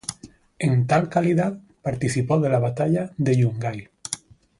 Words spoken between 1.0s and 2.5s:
calidad, participó de